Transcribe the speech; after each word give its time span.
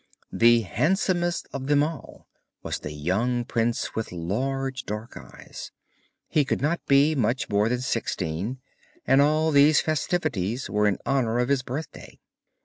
The 0.33 0.61
handsomest 0.61 1.47
of 1.53 1.67
them 1.67 1.83
all 1.83 2.25
was 2.63 2.79
the 2.79 2.91
young 2.91 3.45
prince 3.45 3.93
with 3.93 4.11
large 4.11 4.83
dark 4.83 5.15
eyes; 5.15 5.71
he 6.27 6.43
could 6.43 6.59
not 6.59 6.83
be 6.87 7.13
much 7.13 7.49
more 7.49 7.69
than 7.69 7.81
sixteen, 7.81 8.57
and 9.05 9.21
all 9.21 9.51
these 9.51 9.79
festivities 9.79 10.67
were 10.71 10.87
in 10.87 10.97
honour 11.05 11.37
of 11.37 11.49
his 11.49 11.61
birthday. 11.61 12.19